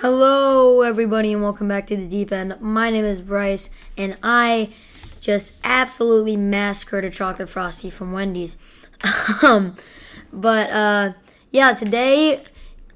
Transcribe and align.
Hello, 0.00 0.82
everybody, 0.82 1.32
and 1.32 1.42
welcome 1.42 1.68
back 1.68 1.86
to 1.86 1.96
the 1.96 2.06
deep 2.06 2.30
end. 2.30 2.54
My 2.60 2.90
name 2.90 3.06
is 3.06 3.22
Bryce, 3.22 3.70
and 3.96 4.18
I 4.22 4.68
just 5.22 5.54
absolutely 5.64 6.36
massacred 6.36 7.06
a 7.06 7.10
chocolate 7.10 7.48
frosty 7.48 7.88
from 7.88 8.12
Wendy's. 8.12 8.58
um, 9.42 9.74
but 10.30 10.68
uh, 10.68 11.12
yeah, 11.50 11.72
today 11.72 12.44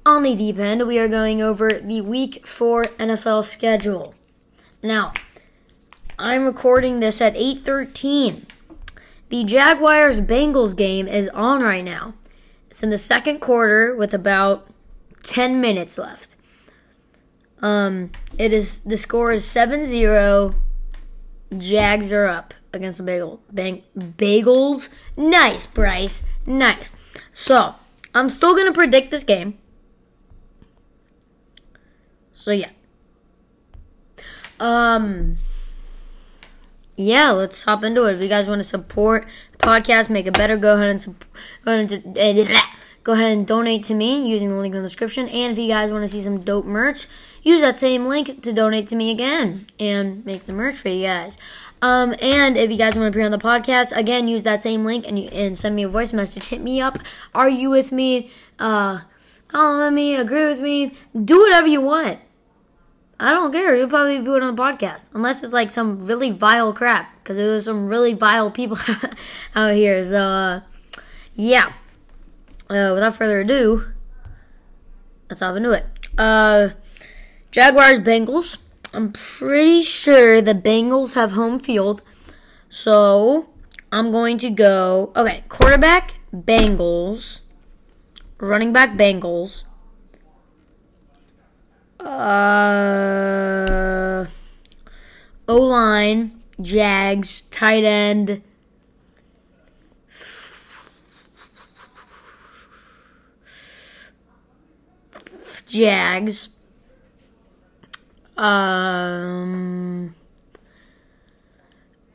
on 0.05 0.21
the 0.21 0.35
deep 0.35 0.59
end, 0.59 0.85
we 0.85 0.99
are 0.99 1.07
going 1.07 1.41
over 1.41 1.71
the 1.71 2.01
Week 2.01 2.45
Four 2.45 2.83
NFL 2.83 3.45
schedule. 3.45 4.13
Now, 4.83 5.11
I'm 6.19 6.45
recording 6.45 6.99
this 6.99 7.19
at 7.19 7.33
8:13. 7.33 8.43
The 9.29 9.43
Jaguars 9.43 10.21
Bengals 10.21 10.77
game 10.77 11.07
is 11.07 11.29
on 11.29 11.63
right 11.63 11.83
now. 11.83 12.13
It's 12.69 12.83
in 12.83 12.91
the 12.91 12.99
second 12.99 13.39
quarter 13.39 13.95
with 13.95 14.13
about 14.13 14.67
10 15.23 15.59
minutes 15.59 15.97
left. 15.97 16.35
Um, 17.61 18.11
it 18.37 18.53
is 18.53 18.81
the 18.81 18.97
score 18.97 19.31
is 19.31 19.45
7-0. 19.45 20.55
Jags 21.57 22.11
are 22.11 22.25
up 22.25 22.53
against 22.73 22.97
the 22.97 23.03
bagel 23.03 23.41
bang, 23.51 23.83
bagels. 23.97 24.89
Nice, 25.17 25.65
Bryce. 25.65 26.23
Nice. 26.45 26.89
So, 27.33 27.75
I'm 28.15 28.29
still 28.29 28.55
to 28.55 28.71
predict 28.71 29.11
this 29.11 29.23
game. 29.23 29.57
So, 32.33 32.51
yeah. 32.51 32.69
Um 34.59 35.37
yeah, 36.97 37.31
let's 37.31 37.63
hop 37.63 37.83
into 37.83 38.05
it. 38.05 38.15
If 38.15 38.21
you 38.21 38.29
guys 38.29 38.47
want 38.47 38.59
to 38.59 38.63
support 38.63 39.25
the 39.51 39.57
podcast, 39.57 40.09
make 40.09 40.25
it 40.25 40.33
better, 40.33 40.57
go 40.57 40.75
ahead 40.75 40.89
and 40.89 41.01
sup- 41.01 41.25
go 41.63 41.73
ahead 41.73 41.91
and, 41.91 42.49
go 43.03 43.13
ahead 43.13 43.31
and 43.37 43.47
donate 43.47 43.83
to 43.85 43.93
me 43.93 44.27
using 44.27 44.49
the 44.49 44.55
link 44.55 44.75
in 44.75 44.81
the 44.81 44.87
description. 44.87 45.27
And 45.29 45.51
if 45.51 45.57
you 45.57 45.67
guys 45.67 45.91
want 45.91 46.03
to 46.03 46.07
see 46.07 46.21
some 46.21 46.39
dope 46.39 46.65
merch, 46.65 47.07
use 47.41 47.61
that 47.61 47.77
same 47.77 48.05
link 48.05 48.43
to 48.43 48.53
donate 48.53 48.87
to 48.89 48.95
me 48.95 49.11
again 49.11 49.67
and 49.79 50.25
make 50.25 50.43
some 50.43 50.55
merch 50.55 50.75
for 50.75 50.89
you 50.89 51.05
guys. 51.05 51.37
Um, 51.81 52.13
and 52.21 52.57
if 52.57 52.69
you 52.69 52.77
guys 52.77 52.95
want 52.95 53.05
to 53.05 53.07
appear 53.07 53.25
on 53.25 53.31
the 53.31 53.39
podcast, 53.39 53.95
again, 53.97 54.27
use 54.27 54.43
that 54.43 54.61
same 54.61 54.85
link 54.85 55.07
and 55.07 55.17
you, 55.17 55.29
and 55.29 55.57
send 55.57 55.75
me 55.75 55.83
a 55.83 55.89
voice 55.89 56.13
message. 56.13 56.47
Hit 56.47 56.61
me 56.61 56.79
up. 56.79 56.99
Are 57.33 57.49
you 57.49 57.69
with 57.69 57.91
me? 57.91 58.29
Uh, 58.59 59.01
me. 59.53 60.15
Agree 60.15 60.47
with 60.47 60.61
me. 60.61 60.93
Do 61.25 61.39
whatever 61.39 61.67
you 61.67 61.81
want. 61.81 62.19
I 63.19 63.31
don't 63.31 63.51
care. 63.51 63.75
You'll 63.75 63.89
probably 63.89 64.15
it 64.15 64.43
on 64.43 64.55
the 64.55 64.61
podcast, 64.61 65.09
unless 65.13 65.43
it's 65.43 65.53
like 65.53 65.69
some 65.69 66.05
really 66.05 66.31
vile 66.31 66.73
crap, 66.73 67.13
because 67.15 67.37
there's 67.37 67.65
some 67.65 67.85
really 67.87 68.13
vile 68.13 68.49
people 68.49 68.79
out 69.55 69.75
here. 69.75 70.03
So, 70.03 70.17
uh, 70.17 70.61
yeah. 71.35 71.71
Uh, 72.71 72.91
without 72.93 73.15
further 73.17 73.41
ado, 73.41 73.91
let's 75.29 75.41
hop 75.41 75.57
into 75.57 75.71
it. 75.71 75.85
Uh, 76.17 76.69
Jaguars 77.51 77.99
Bengals. 77.99 78.59
I'm 78.93 79.11
pretty 79.11 79.83
sure 79.83 80.41
the 80.41 80.53
Bengals 80.53 81.15
have 81.15 81.33
home 81.33 81.59
field, 81.59 82.01
so 82.69 83.49
I'm 83.91 84.13
going 84.13 84.37
to 84.37 84.49
go. 84.49 85.11
Okay, 85.17 85.43
quarterback 85.49 86.15
Bengals, 86.33 87.41
running 88.37 88.71
back 88.71 88.95
Bengals. 88.95 89.65
Uh, 91.99 93.25
O 95.49 95.57
line, 95.57 96.41
Jags, 96.61 97.41
tight 97.51 97.83
end. 97.83 98.41
Jags. 105.71 106.49
Um, 108.37 110.15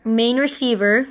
main 0.05 0.37
receiver. 0.37 1.07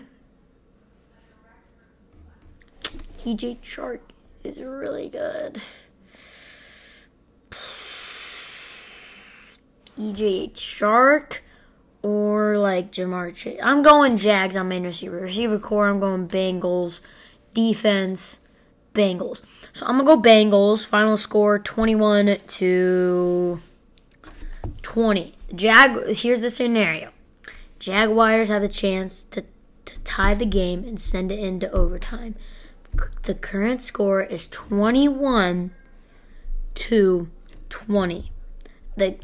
DJ 3.17 3.57
Chark 3.61 3.99
is 4.43 4.59
really 4.59 5.09
good. 5.09 5.59
EJ 9.97 10.57
Shark 10.57 11.43
or 12.03 12.57
like 12.57 12.91
Ja'Marr 12.91 13.33
Chase. 13.33 13.59
I'm 13.63 13.81
going 13.81 14.17
Jags 14.17 14.55
on 14.55 14.67
main 14.67 14.83
receiver. 14.83 15.17
Receiver 15.17 15.57
core, 15.57 15.87
I'm 15.87 15.99
going 15.99 16.27
Bengals. 16.27 17.01
Defense, 17.53 18.41
Bengals. 18.95 19.41
So 19.73 19.85
I'm 19.85 19.97
gonna 19.97 20.15
go 20.15 20.21
Bengals. 20.21 20.85
Final 20.85 21.17
score 21.17 21.59
21 21.59 22.37
to 22.47 23.59
20. 24.81 25.35
Jag 25.53 26.07
here's 26.15 26.41
the 26.41 26.49
scenario. 26.49 27.11
Jaguars 27.77 28.47
have 28.47 28.63
a 28.63 28.67
chance 28.67 29.23
to, 29.23 29.43
to 29.85 29.99
tie 29.99 30.33
the 30.33 30.45
game 30.45 30.83
and 30.85 30.99
send 30.99 31.31
it 31.31 31.37
into 31.37 31.69
overtime. 31.71 32.35
The 33.23 33.35
current 33.35 33.81
score 33.81 34.23
is 34.23 34.47
21 34.47 35.71
to 36.75 37.29
20. 37.69 38.31
The 38.95 39.17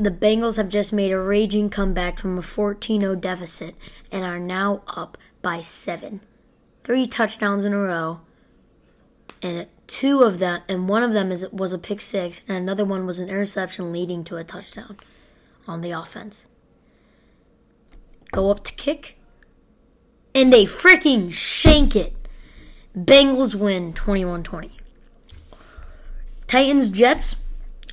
the 0.00 0.10
Bengals 0.10 0.56
have 0.56 0.68
just 0.68 0.92
made 0.92 1.10
a 1.10 1.20
raging 1.20 1.70
comeback 1.70 2.20
from 2.20 2.38
a 2.38 2.42
14 2.42 3.00
0 3.00 3.14
deficit 3.16 3.74
and 4.12 4.24
are 4.24 4.38
now 4.38 4.82
up 4.86 5.18
by 5.42 5.60
seven. 5.60 6.20
Three 6.84 7.06
touchdowns 7.06 7.64
in 7.64 7.72
a 7.72 7.78
row, 7.78 8.20
and 9.42 9.66
two 9.86 10.22
of 10.22 10.38
them, 10.38 10.62
and 10.68 10.88
one 10.88 11.02
of 11.02 11.12
them 11.12 11.30
is, 11.32 11.48
was 11.50 11.72
a 11.72 11.78
pick 11.78 12.00
six, 12.00 12.42
and 12.48 12.56
another 12.56 12.84
one 12.84 13.06
was 13.06 13.18
an 13.18 13.28
interception 13.28 13.92
leading 13.92 14.24
to 14.24 14.36
a 14.36 14.44
touchdown 14.44 14.96
on 15.66 15.80
the 15.80 15.90
offense. 15.90 16.46
Go 18.32 18.50
up 18.50 18.64
to 18.64 18.74
kick, 18.74 19.18
and 20.34 20.52
they 20.52 20.64
freaking 20.64 21.32
shank 21.32 21.96
it. 21.96 22.14
Bengals 22.96 23.54
win 23.54 23.92
21 23.92 24.42
20. 24.42 24.70
Titans 26.46 26.90
Jets. 26.90 27.44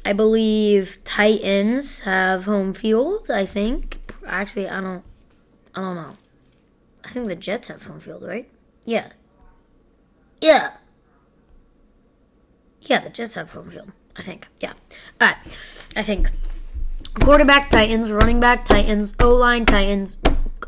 I 0.03 0.13
believe 0.13 1.03
Titans 1.03 2.01
have 2.01 2.45
home 2.45 2.73
field. 2.73 3.29
I 3.29 3.45
think. 3.45 4.00
Actually, 4.25 4.69
I 4.69 4.81
don't. 4.81 5.03
I 5.73 5.81
don't 5.81 5.95
know. 5.95 6.17
I 7.03 7.09
think 7.09 7.28
the 7.28 7.35
Jets 7.35 7.67
have 7.67 7.84
home 7.84 8.00
field, 8.00 8.23
right? 8.23 8.50
Yeah. 8.85 9.11
Yeah. 10.41 10.73
Yeah, 12.85 13.00
the 13.00 13.09
Jets 13.09 13.35
have 13.35 13.51
home 13.51 13.72
field. 13.72 13.91
I 14.16 14.22
think. 14.22 14.47
Yeah. 14.59 14.73
All 15.19 15.28
right. 15.28 15.38
I 15.96 16.03
think. 16.03 16.31
Quarterback 17.22 17.69
Titans, 17.69 18.12
running 18.12 18.40
back 18.40 18.66
Titans, 18.66 19.13
O 19.19 19.34
line 19.34 19.66
Titans. 19.66 20.18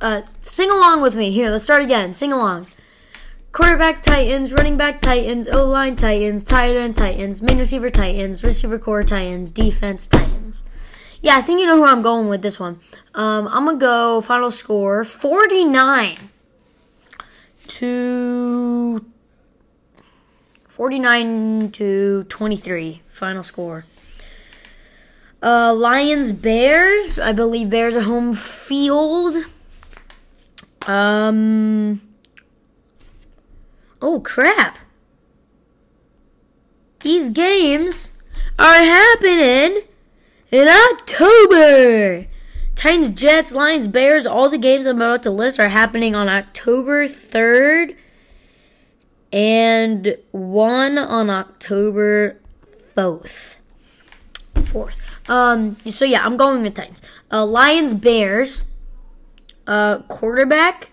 Uh, 0.01 0.21
sing 0.41 0.69
along 0.69 1.01
with 1.01 1.15
me. 1.15 1.31
Here, 1.31 1.49
let's 1.49 1.63
start 1.63 1.83
again. 1.83 2.13
Sing 2.13 2.31
along. 2.31 2.67
Quarterback 3.51 4.03
Titans, 4.03 4.51
running 4.51 4.77
back 4.77 5.01
Titans, 5.01 5.47
O 5.47 5.65
line 5.65 5.95
Titans, 5.95 6.43
tight 6.43 6.75
end 6.75 6.95
Titans, 6.95 7.41
main 7.41 7.57
receiver 7.57 7.89
Titans, 7.89 8.43
receiver 8.43 8.77
core 8.77 9.03
Titans, 9.03 9.51
defense 9.51 10.05
Titans. 10.05 10.63
Yeah, 11.21 11.37
I 11.37 11.41
think 11.41 11.59
you 11.59 11.65
know 11.65 11.77
who 11.77 11.85
I'm 11.85 12.03
going 12.03 12.29
with 12.29 12.43
this 12.43 12.59
one. 12.59 12.79
Um, 13.15 13.47
I'm 13.47 13.65
gonna 13.65 13.79
go 13.79 14.21
final 14.21 14.51
score 14.51 15.03
49 15.03 16.17
to 17.67 19.05
49 20.77 21.71
to 21.71 22.23
23. 22.25 23.01
Final 23.07 23.41
score. 23.41 23.85
Uh, 25.41 25.73
Lions 25.75 26.31
Bears. 26.31 27.17
I 27.17 27.31
believe 27.31 27.71
Bears 27.71 27.95
are 27.95 28.01
home 28.01 28.35
field. 28.35 29.43
Um. 30.85 31.99
Oh 34.03 34.19
crap! 34.19 34.77
These 36.99 37.31
games 37.31 38.11
are 38.59 38.77
happening 38.77 39.81
in 40.51 40.67
October. 40.67 42.27
Titans, 42.75 43.09
Jets, 43.09 43.51
Lions, 43.51 43.87
Bears, 43.87 44.27
all 44.27 44.51
the 44.51 44.59
games 44.59 44.85
I'm 44.85 44.97
about 44.97 45.23
to 45.23 45.31
list 45.31 45.59
are 45.59 45.69
happening 45.69 46.13
on 46.13 46.29
October 46.29 47.05
3rd 47.05 47.95
and 49.37 50.17
one 50.31 50.97
on 50.97 51.29
October 51.29 52.39
4th. 52.95 53.57
4th. 54.55 55.29
Um, 55.29 55.75
so 55.85 56.05
yeah, 56.05 56.25
I'm 56.25 56.37
going 56.37 56.63
with 56.63 56.73
Titans. 56.73 57.03
Uh, 57.31 57.45
Lions, 57.45 57.93
Bears, 57.93 58.63
uh, 59.67 59.99
quarterback. 60.07 60.91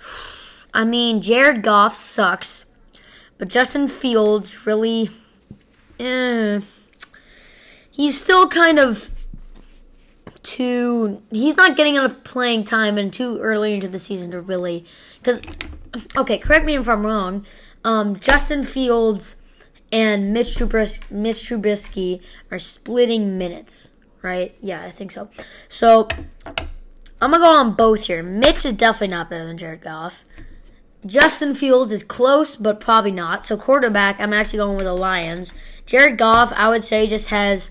I 0.74 0.84
mean, 0.84 1.20
Jared 1.20 1.62
Goff 1.62 1.94
sucks, 1.94 2.64
but 3.36 3.48
Justin 3.48 3.86
Fields 3.86 4.66
really, 4.66 5.10
eh, 5.98 6.60
he's 7.90 8.18
still 8.18 8.48
kind 8.48 8.78
of 8.78 9.10
too. 10.60 11.22
He's 11.30 11.56
not 11.56 11.74
getting 11.74 11.94
enough 11.94 12.22
playing 12.22 12.64
time 12.64 12.98
and 12.98 13.10
too 13.10 13.38
early 13.38 13.72
into 13.72 13.88
the 13.88 13.98
season 13.98 14.30
to 14.32 14.42
really. 14.42 14.84
Because, 15.18 15.40
okay, 16.18 16.36
correct 16.36 16.66
me 16.66 16.76
if 16.76 16.86
I'm 16.86 17.06
wrong. 17.06 17.46
Um, 17.82 18.20
Justin 18.20 18.64
Fields 18.64 19.36
and 19.90 20.34
Mitch 20.34 20.48
Trubisky, 20.56 21.10
Mitch 21.10 21.36
Trubisky 21.36 22.20
are 22.50 22.58
splitting 22.58 23.38
minutes, 23.38 23.92
right? 24.20 24.54
Yeah, 24.60 24.84
I 24.84 24.90
think 24.90 25.12
so. 25.12 25.30
So 25.70 26.08
I'm 27.22 27.30
gonna 27.30 27.38
go 27.38 27.54
on 27.54 27.72
both 27.72 28.02
here. 28.02 28.22
Mitch 28.22 28.66
is 28.66 28.74
definitely 28.74 29.16
not 29.16 29.30
better 29.30 29.46
than 29.46 29.56
Jared 29.56 29.80
Goff. 29.80 30.26
Justin 31.06 31.54
Fields 31.54 31.90
is 31.90 32.02
close, 32.02 32.56
but 32.56 32.80
probably 32.80 33.12
not. 33.12 33.46
So 33.46 33.56
quarterback, 33.56 34.20
I'm 34.20 34.34
actually 34.34 34.58
going 34.58 34.76
with 34.76 34.84
the 34.84 34.92
Lions. 34.92 35.54
Jared 35.86 36.18
Goff, 36.18 36.52
I 36.54 36.68
would 36.68 36.84
say, 36.84 37.06
just 37.06 37.28
has 37.28 37.70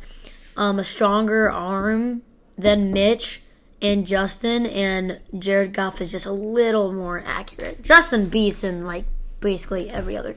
um, 0.58 0.80
a 0.80 0.84
stronger 0.84 1.52
arm 1.52 2.24
than 2.60 2.92
Mitch 2.92 3.42
and 3.82 4.06
Justin, 4.06 4.66
and 4.66 5.20
Jared 5.38 5.74
Goff 5.74 6.02
is 6.02 6.12
just 6.12 6.26
a 6.26 6.32
little 6.32 6.92
more 6.92 7.24
accurate. 7.26 7.82
Justin 7.84 8.28
beats 8.28 8.64
in 8.64 8.86
like 8.86 9.06
basically 9.40 9.90
every 9.90 10.18
other, 10.18 10.36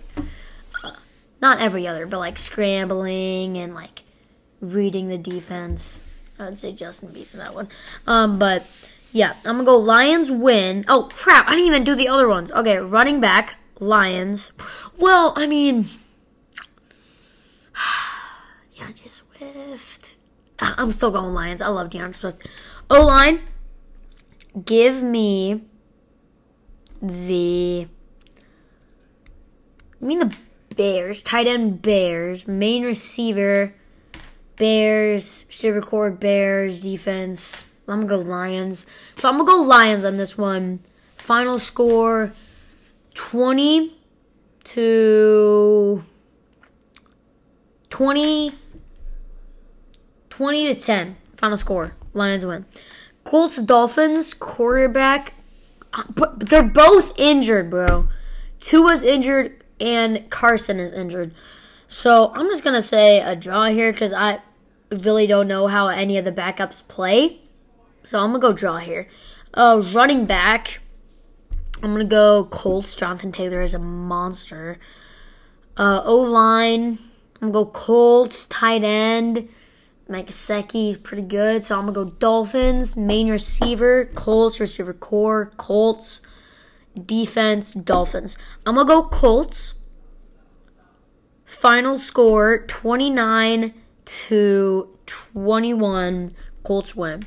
uh, 0.84 0.92
not 1.40 1.60
every 1.60 1.86
other, 1.86 2.06
but 2.06 2.18
like 2.18 2.38
scrambling 2.38 3.58
and 3.58 3.74
like 3.74 4.04
reading 4.60 5.08
the 5.08 5.18
defense. 5.18 6.02
I 6.38 6.46
would 6.46 6.58
say 6.58 6.72
Justin 6.72 7.12
beats 7.12 7.34
in 7.34 7.40
that 7.40 7.54
one. 7.54 7.68
Um, 8.06 8.38
but 8.38 8.64
yeah, 9.12 9.34
I'm 9.44 9.56
gonna 9.56 9.64
go 9.64 9.76
Lions 9.76 10.30
win. 10.30 10.84
Oh 10.88 11.08
crap! 11.12 11.48
I 11.48 11.50
didn't 11.50 11.66
even 11.66 11.84
do 11.84 11.94
the 11.94 12.08
other 12.08 12.28
ones. 12.28 12.50
Okay, 12.52 12.78
running 12.78 13.20
back 13.20 13.56
Lions. 13.80 14.52
Well, 14.98 15.34
I 15.36 15.46
mean, 15.46 15.86
DeAndre 18.74 19.08
Swift. 19.08 20.01
I'm 20.78 20.92
still 20.92 21.10
going 21.10 21.34
Lions. 21.34 21.60
I 21.60 21.68
love 21.68 21.90
DeAndre 21.90 22.14
Swift. 22.14 22.46
O 22.90 23.04
line. 23.04 23.40
Give 24.64 25.02
me 25.02 25.62
the. 27.00 27.88
I 30.00 30.04
mean 30.04 30.18
the 30.20 30.36
Bears. 30.76 31.22
Tight 31.22 31.46
end 31.46 31.82
Bears. 31.82 32.46
Main 32.46 32.84
receiver. 32.84 33.74
Bears. 34.56 35.44
Receiver 35.48 35.80
core 35.80 36.10
Bears. 36.10 36.82
Defense. 36.82 37.66
I'm 37.88 38.06
gonna 38.06 38.22
go 38.22 38.30
Lions. 38.30 38.86
So 39.16 39.28
I'm 39.28 39.36
gonna 39.36 39.48
go 39.50 39.62
Lions 39.62 40.04
on 40.04 40.16
this 40.16 40.38
one. 40.38 40.80
Final 41.16 41.58
score 41.58 42.32
20 43.14 43.96
to 44.64 46.04
20 47.90 48.52
20 50.32 50.72
to 50.72 50.80
10. 50.80 51.16
Final 51.36 51.58
score. 51.58 51.92
Lions 52.14 52.46
win. 52.46 52.64
Colts 53.22 53.58
Dolphins 53.58 54.32
quarterback 54.32 55.34
but 56.14 56.48
they're 56.48 56.62
both 56.62 57.18
injured, 57.18 57.70
bro. 57.70 58.08
Tua's 58.60 59.02
injured 59.02 59.62
and 59.80 60.28
Carson 60.30 60.78
is 60.78 60.92
injured. 60.92 61.34
So 61.88 62.32
I'm 62.34 62.46
just 62.46 62.64
gonna 62.64 62.82
say 62.82 63.20
a 63.20 63.36
draw 63.36 63.66
here 63.66 63.92
because 63.92 64.12
I 64.12 64.40
really 64.90 65.26
don't 65.26 65.48
know 65.48 65.66
how 65.66 65.88
any 65.88 66.16
of 66.16 66.24
the 66.24 66.32
backups 66.32 66.86
play. 66.86 67.40
So 68.02 68.18
I'm 68.18 68.30
gonna 68.30 68.38
go 68.38 68.52
draw 68.52 68.78
here. 68.78 69.06
Uh, 69.54 69.82
running 69.92 70.24
back, 70.24 70.80
I'm 71.82 71.92
gonna 71.92 72.04
go 72.04 72.48
Colts. 72.50 72.96
Jonathan 72.96 73.32
Taylor 73.32 73.60
is 73.60 73.74
a 73.74 73.78
monster. 73.78 74.78
Uh, 75.76 76.00
o 76.04 76.16
line, 76.16 76.98
I'm 77.42 77.52
gonna 77.52 77.52
go 77.52 77.66
Colts. 77.66 78.46
Tight 78.46 78.82
end, 78.82 79.48
Mike 80.08 80.28
Gesicki 80.28 80.90
is 80.90 80.98
pretty 80.98 81.22
good. 81.22 81.64
So 81.64 81.78
I'm 81.78 81.86
gonna 81.86 81.92
go 81.92 82.10
Dolphins. 82.10 82.96
Main 82.96 83.30
receiver, 83.30 84.06
Colts. 84.14 84.60
Receiver 84.60 84.92
core, 84.92 85.52
Colts. 85.56 86.22
Defense, 87.00 87.72
Dolphins. 87.72 88.36
I'm 88.66 88.74
gonna 88.74 88.88
go 88.88 89.04
Colts. 89.04 89.74
Final 91.44 91.98
score 91.98 92.64
29 92.66 93.74
to 94.04 94.88
21. 95.06 96.34
Colts 96.62 96.96
win. 96.96 97.22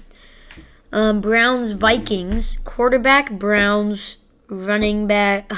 Um, 0.91 1.21
Browns 1.21 1.71
Vikings 1.71 2.57
quarterback 2.63 3.31
Browns 3.31 4.17
running 4.47 5.07
back. 5.07 5.51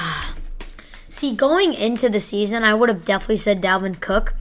See, 1.08 1.34
going 1.34 1.72
into 1.74 2.08
the 2.08 2.20
season, 2.20 2.64
I 2.64 2.74
would 2.74 2.88
have 2.88 3.04
definitely 3.04 3.38
said 3.38 3.62
Dalvin 3.62 4.00
Cook 4.00 4.34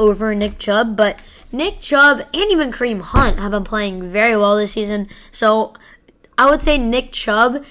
over 0.00 0.34
Nick 0.34 0.58
Chubb, 0.58 0.96
but 0.96 1.20
Nick 1.52 1.80
Chubb 1.80 2.20
and 2.20 2.50
even 2.50 2.72
Kareem 2.72 3.00
Hunt 3.00 3.38
have 3.38 3.52
been 3.52 3.64
playing 3.64 4.10
very 4.10 4.36
well 4.36 4.56
this 4.56 4.72
season. 4.72 5.08
So 5.30 5.74
I 6.38 6.48
would 6.48 6.60
say 6.60 6.78
Nick 6.78 7.12
Chubb 7.12 7.64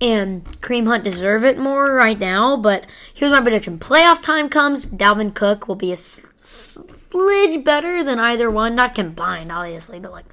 and 0.00 0.44
Kareem 0.60 0.86
Hunt 0.86 1.02
deserve 1.02 1.44
it 1.44 1.58
more 1.58 1.94
right 1.94 2.18
now. 2.18 2.56
But 2.56 2.86
here's 3.14 3.32
my 3.32 3.40
prediction: 3.40 3.78
playoff 3.78 4.22
time 4.22 4.48
comes, 4.48 4.86
Dalvin 4.86 5.34
Cook 5.34 5.66
will 5.66 5.76
be 5.76 5.92
a 5.92 5.96
smidge 5.96 7.64
better 7.64 8.04
than 8.04 8.18
either 8.18 8.50
one, 8.50 8.74
not 8.74 8.94
combined, 8.94 9.50
obviously, 9.50 9.98
but 9.98 10.12
like 10.12 10.26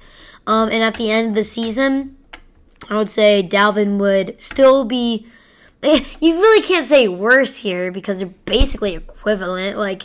um, 0.46 0.68
and 0.70 0.82
at 0.82 0.94
the 0.94 1.10
end 1.10 1.28
of 1.28 1.34
the 1.34 1.44
season, 1.44 2.16
I 2.88 2.96
would 2.96 3.08
say 3.08 3.42
Dalvin 3.42 3.98
would 3.98 4.40
still 4.40 4.84
be. 4.84 5.26
You 6.20 6.34
really 6.36 6.62
can't 6.62 6.86
say 6.86 7.08
worse 7.08 7.58
here 7.58 7.92
because 7.92 8.18
they're 8.18 8.28
basically 8.46 8.94
equivalent. 8.94 9.76
Like, 9.76 10.04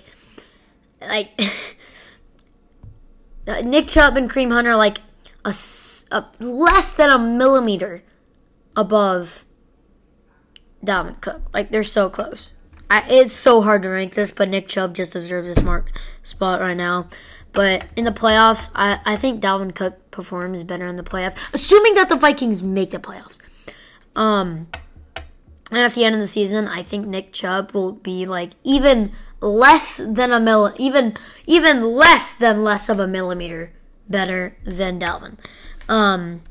like 1.02 1.40
Nick 3.64 3.88
Chubb 3.88 4.18
and 4.18 4.30
Kareem 4.30 4.52
Hunt 4.52 4.68
are 4.68 4.76
like 4.76 5.00
a, 5.46 5.54
a 6.12 6.26
less 6.40 6.94
than 6.94 7.10
a 7.10 7.18
millimeter 7.18 8.04
above 8.76 9.46
Dalvin 10.84 11.20
Cook. 11.22 11.42
Like 11.54 11.72
they're 11.72 11.84
so 11.84 12.10
close. 12.10 12.54
I, 12.90 13.04
it's 13.08 13.34
so 13.34 13.62
hard 13.62 13.84
to 13.84 13.90
rank 13.90 14.16
this, 14.16 14.32
but 14.32 14.50
Nick 14.50 14.68
Chubb 14.68 14.96
just 14.96 15.14
deserves 15.14 15.50
a 15.50 15.56
smart 15.56 15.92
spot 16.24 16.60
right 16.60 16.78
now. 16.78 17.08
But 17.52 17.86
in 17.96 18.06
the 18.06 18.12
playoffs, 18.12 18.72
I, 18.76 19.00
I 19.06 19.16
think 19.16 19.42
Dalvin 19.42 19.74
Cook 19.76 20.12
performs 20.12 20.64
better 20.64 20.88
in 20.88 20.96
the 20.96 21.04
playoffs, 21.04 21.54
assuming 21.54 21.96
that 21.96 22.10
the 22.10 22.16
Vikings 22.16 22.64
make 22.64 22.92
the 22.92 23.00
playoffs. 23.00 23.40
Um, 24.16 24.68
and 25.72 25.80
at 25.80 25.94
the 25.94 26.04
end 26.04 26.16
of 26.16 26.22
the 26.22 26.28
season, 26.28 26.68
I 26.68 26.84
think 26.84 27.08
Nick 27.08 27.32
Chubb 27.34 27.72
will 27.74 27.94
be 27.94 28.26
like 28.26 28.52
even 28.64 29.12
less 29.42 29.98
than 29.98 30.32
a 30.32 30.40
mill, 30.40 30.74
even 30.78 31.16
even 31.46 31.84
less 31.84 32.34
than 32.34 32.64
less 32.64 32.90
of 32.90 33.00
a 33.00 33.08
millimeter 33.08 33.74
better 34.08 34.58
than 34.64 35.00
Dalvin. 35.00 35.38
Um, 35.88 36.42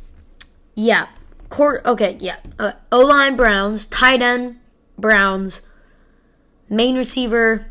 yeah, 0.74 1.08
court. 1.48 1.84
Okay, 1.84 2.16
yeah. 2.20 2.36
Uh, 2.58 2.72
o 2.92 3.00
line 3.00 3.36
Browns, 3.36 3.86
tight 3.86 4.22
end 4.22 4.60
Browns, 4.96 5.62
main 6.68 6.96
receiver 6.96 7.66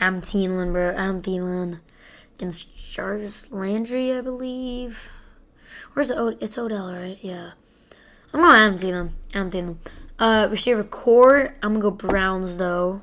Adam 0.00 0.22
Thielen, 0.22 0.72
bro. 0.72 0.90
Adam 0.90 1.20
Thielen 1.20 1.80
against 2.36 2.74
Jarvis 2.90 3.52
Landry, 3.52 4.12
I 4.14 4.22
believe. 4.22 5.12
Where's 5.92 6.08
the 6.08 6.18
o- 6.18 6.36
it's 6.40 6.56
Odell, 6.56 6.92
right? 6.92 7.18
Yeah. 7.20 7.52
I'm 8.32 8.40
gonna 8.40 8.58
Adam 8.58 8.78
Thielen. 8.78 9.10
Adam 9.34 9.50
Thielen. 9.50 9.76
Uh, 10.18 10.48
receiver 10.50 10.84
core. 10.84 11.54
I'm 11.62 11.80
gonna 11.80 11.82
go 11.82 11.90
Browns 11.90 12.58
though. 12.58 13.02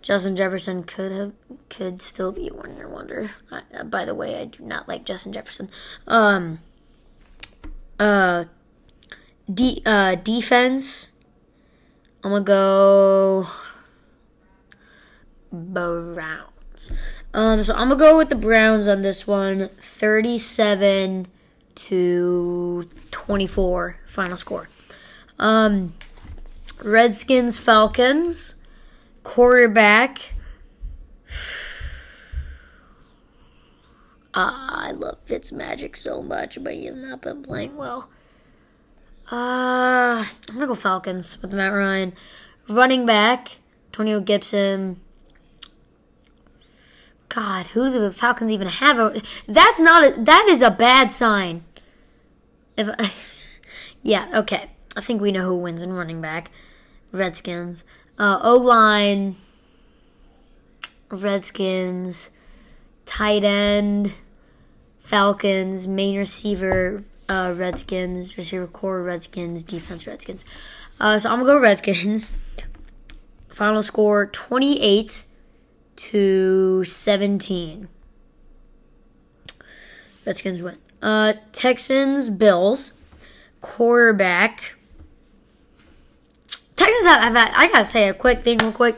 Justin 0.00 0.36
Jefferson 0.36 0.84
could 0.84 1.12
have 1.12 1.32
could 1.68 2.02
still 2.02 2.32
be 2.32 2.48
one 2.48 2.76
year 2.76 2.88
wonder. 2.88 3.30
I, 3.50 3.62
uh, 3.74 3.84
by 3.84 4.04
the 4.04 4.14
way, 4.14 4.40
I 4.40 4.44
do 4.46 4.62
not 4.64 4.88
like 4.88 5.04
Justin 5.04 5.32
Jefferson. 5.32 5.70
Um. 6.06 6.60
Uh. 7.98 8.44
De- 9.52 9.82
uh 9.84 10.14
defense. 10.16 11.10
I'm 12.22 12.30
gonna 12.30 12.44
go. 12.44 13.48
Browns. 15.50 16.90
Um, 17.34 17.62
so 17.64 17.74
I'm 17.74 17.88
gonna 17.88 17.96
go 18.00 18.16
with 18.16 18.28
the 18.28 18.36
Browns 18.36 18.86
on 18.86 19.02
this 19.02 19.26
one, 19.26 19.68
37 19.78 21.26
to 21.74 22.88
24 23.10 23.98
final 24.06 24.36
score. 24.36 24.68
Um, 25.38 25.94
Redskins 26.82 27.58
Falcons 27.58 28.54
quarterback. 29.22 30.18
Ah, 34.34 34.86
I 34.86 34.92
love 34.92 35.18
Fitzmagic 35.26 35.94
so 35.94 36.22
much, 36.22 36.56
but 36.64 36.72
he 36.72 36.86
has 36.86 36.94
not 36.94 37.20
been 37.20 37.42
playing 37.42 37.76
well. 37.76 38.08
Uh, 39.30 40.24
I'm 40.24 40.54
gonna 40.54 40.66
go 40.66 40.74
Falcons 40.74 41.36
with 41.42 41.52
Matt 41.52 41.74
Ryan. 41.74 42.14
Running 42.66 43.04
back, 43.04 43.58
Antonio 43.90 44.20
Gibson. 44.20 45.01
God, 47.34 47.68
who 47.68 47.90
do 47.90 47.98
the 47.98 48.12
Falcons 48.12 48.50
even 48.50 48.68
have? 48.68 48.96
That's 49.46 49.80
not 49.80 50.04
a, 50.04 50.20
that 50.20 50.46
is 50.50 50.60
a 50.60 50.70
bad 50.70 51.12
sign. 51.12 51.64
If 52.76 53.58
yeah, 54.02 54.28
okay. 54.34 54.70
I 54.94 55.00
think 55.00 55.22
we 55.22 55.32
know 55.32 55.46
who 55.46 55.56
wins 55.56 55.80
in 55.80 55.94
running 55.94 56.20
back. 56.20 56.50
Redskins. 57.10 57.84
Uh, 58.18 58.38
o 58.42 58.56
line. 58.56 59.36
Redskins. 61.10 62.30
Tight 63.06 63.44
end. 63.44 64.12
Falcons. 65.00 65.88
Main 65.88 66.18
receiver. 66.18 67.02
Uh, 67.30 67.54
Redskins. 67.56 68.36
Receiver 68.36 68.66
core. 68.66 69.02
Redskins. 69.02 69.62
Defense. 69.62 70.06
Redskins. 70.06 70.44
Uh, 71.00 71.18
so 71.18 71.30
I'm 71.30 71.38
gonna 71.38 71.54
go 71.54 71.60
Redskins. 71.60 72.32
Final 73.48 73.82
score 73.82 74.26
28 74.26 75.24
to 76.10 76.84
17. 76.84 77.88
Redskins 80.26 80.62
win. 80.62 80.78
Uh, 81.00 81.34
Texans, 81.52 82.28
Bills, 82.28 82.92
quarterback. 83.60 84.74
Texans 86.76 87.04
have, 87.04 87.22
have, 87.22 87.52
I 87.54 87.68
gotta 87.68 87.84
say 87.84 88.08
a 88.08 88.14
quick 88.14 88.40
thing, 88.40 88.58
real 88.58 88.72
quick. 88.72 88.96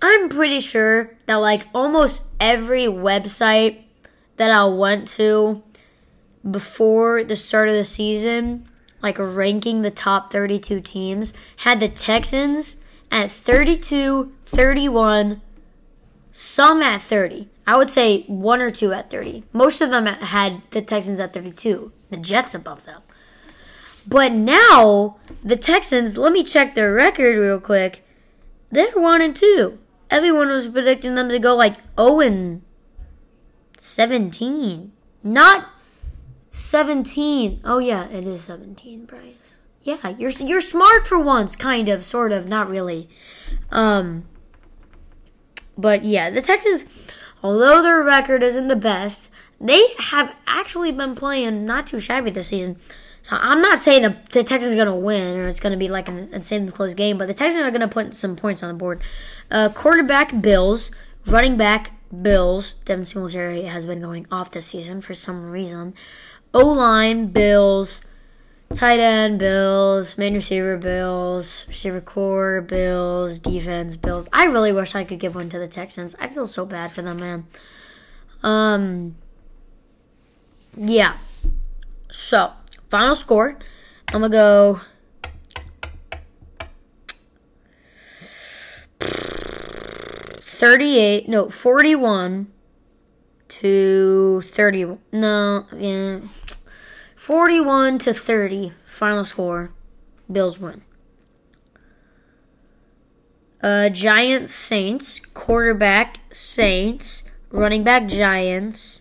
I'm 0.00 0.28
pretty 0.28 0.60
sure 0.60 1.14
that 1.26 1.36
like 1.36 1.66
almost 1.74 2.24
every 2.40 2.84
website 2.84 3.82
that 4.36 4.50
I 4.50 4.64
went 4.64 5.08
to 5.08 5.62
before 6.48 7.24
the 7.24 7.36
start 7.36 7.68
of 7.68 7.74
the 7.74 7.84
season, 7.84 8.66
like 9.02 9.18
ranking 9.18 9.82
the 9.82 9.90
top 9.90 10.32
32 10.32 10.80
teams, 10.80 11.34
had 11.58 11.80
the 11.80 11.88
Texans 11.88 12.78
at 13.10 13.30
32, 13.30 14.32
31, 14.46 15.40
some 16.36 16.82
at 16.82 17.00
30. 17.00 17.48
I 17.64 17.76
would 17.76 17.88
say 17.88 18.24
one 18.24 18.60
or 18.60 18.72
two 18.72 18.92
at 18.92 19.08
30. 19.08 19.44
Most 19.52 19.80
of 19.80 19.90
them 19.90 20.06
had 20.06 20.62
the 20.72 20.82
Texans 20.82 21.20
at 21.20 21.32
32, 21.32 21.92
the 22.10 22.16
Jets 22.16 22.56
above 22.56 22.84
them. 22.84 23.02
But 24.06 24.32
now, 24.32 25.16
the 25.44 25.56
Texans, 25.56 26.18
let 26.18 26.32
me 26.32 26.42
check 26.42 26.74
their 26.74 26.92
record 26.92 27.38
real 27.38 27.60
quick. 27.60 28.04
They're 28.72 28.90
1 28.90 29.22
and 29.22 29.36
2. 29.36 29.78
Everyone 30.10 30.48
was 30.48 30.66
predicting 30.66 31.14
them 31.14 31.28
to 31.28 31.38
go 31.38 31.54
like 31.54 31.76
0 31.96 32.18
and 32.18 32.62
17. 33.78 34.90
Not 35.22 35.68
17. 36.50 37.60
Oh 37.64 37.78
yeah, 37.78 38.08
it 38.08 38.26
is 38.26 38.42
17, 38.42 39.04
Bryce. 39.06 39.54
Yeah, 39.82 40.08
you're 40.18 40.30
you're 40.30 40.60
smart 40.60 41.06
for 41.06 41.18
once, 41.18 41.54
kind 41.54 41.88
of, 41.88 42.04
sort 42.04 42.32
of, 42.32 42.48
not 42.48 42.68
really. 42.68 43.08
Um 43.70 44.24
but 45.76 46.04
yeah, 46.04 46.30
the 46.30 46.42
Texans 46.42 46.86
although 47.44 47.82
their 47.82 48.02
record 48.02 48.42
isn't 48.42 48.68
the 48.68 48.74
best, 48.74 49.30
they 49.60 49.86
have 49.98 50.34
actually 50.46 50.90
been 50.90 51.14
playing 51.14 51.64
not 51.64 51.86
too 51.86 52.00
shabby 52.00 52.30
this 52.30 52.48
season. 52.48 52.76
So 53.22 53.36
I'm 53.38 53.62
not 53.62 53.82
saying 53.82 54.02
the, 54.02 54.16
the 54.32 54.42
Texans 54.42 54.72
are 54.72 54.76
going 54.76 54.86
to 54.86 54.94
win 54.94 55.38
or 55.38 55.48
it's 55.48 55.60
going 55.60 55.72
to 55.72 55.78
be 55.78 55.88
like 55.88 56.08
an 56.08 56.30
insanely 56.32 56.72
close 56.72 56.94
game, 56.94 57.18
but 57.18 57.26
the 57.26 57.34
Texans 57.34 57.64
are 57.64 57.70
going 57.70 57.80
to 57.80 57.88
put 57.88 58.14
some 58.14 58.34
points 58.34 58.62
on 58.62 58.68
the 58.68 58.74
board. 58.74 59.00
Uh, 59.50 59.68
quarterback 59.68 60.42
Bills, 60.42 60.90
running 61.26 61.56
back 61.56 61.92
Bills. 62.22 62.74
Devin 62.84 63.04
Singletary 63.04 63.62
has 63.62 63.86
been 63.86 64.00
going 64.00 64.26
off 64.30 64.50
this 64.50 64.66
season 64.66 65.00
for 65.00 65.14
some 65.14 65.50
reason. 65.50 65.94
O 66.52 66.66
line 66.66 67.28
Bills, 67.28 68.02
tight 68.74 69.00
end 69.00 69.38
Bills, 69.38 70.18
main 70.18 70.34
receiver 70.34 70.76
Bills, 70.76 71.64
receiver 71.68 72.00
core 72.00 72.60
Bills, 72.60 73.38
defense 73.38 73.96
Bills. 73.96 74.28
I 74.32 74.46
really 74.46 74.72
wish 74.72 74.94
I 74.94 75.04
could 75.04 75.20
give 75.20 75.34
one 75.34 75.48
to 75.50 75.58
the 75.58 75.68
Texans. 75.68 76.14
I 76.18 76.28
feel 76.28 76.46
so 76.46 76.66
bad 76.66 76.92
for 76.92 77.02
them, 77.02 77.18
man. 77.18 77.46
Um, 78.42 79.16
yeah. 80.76 81.16
So 82.10 82.52
final 82.88 83.16
score. 83.16 83.56
I'm 84.12 84.20
gonna 84.20 84.28
go. 84.28 84.80
Thirty-eight, 90.46 91.28
no, 91.28 91.50
forty-one 91.50 92.46
to 93.48 94.40
thirty. 94.42 94.86
No, 95.12 95.66
yeah, 95.76 96.20
forty-one 97.24 97.98
to 97.98 98.12
thirty. 98.12 98.74
Final 98.84 99.24
score. 99.24 99.72
Bills 100.30 100.60
win. 100.60 100.82
Uh, 103.62 103.88
Giants, 103.88 104.52
Saints, 104.52 105.20
quarterback, 105.20 106.20
Saints, 106.30 107.24
running 107.50 107.82
back, 107.82 108.08
Giants, 108.08 109.00